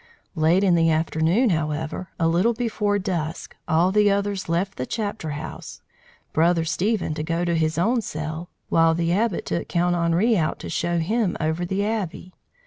Late 0.33 0.63
in 0.63 0.73
the 0.73 0.89
afternoon, 0.89 1.51
however, 1.51 2.09
a 2.19 2.27
little 2.27 2.55
before 2.55 2.97
dusk, 2.97 3.55
all 3.67 3.91
the 3.91 4.09
others 4.09 4.49
left 4.49 4.77
the 4.77 4.87
chapter 4.87 5.29
house, 5.37 5.83
Brother 6.33 6.65
Stephen 6.65 7.13
to 7.13 7.21
go 7.21 7.45
to 7.45 7.53
his 7.55 7.77
own 7.77 8.01
cell, 8.01 8.49
while 8.69 8.95
the 8.95 9.13
Abbot 9.13 9.45
took 9.45 9.67
Count 9.67 9.95
Henri 9.95 10.35
out 10.35 10.57
to 10.57 10.71
show 10.71 10.97
him 10.97 11.37
over 11.39 11.65
the 11.67 11.85
Abbey. 11.85 12.33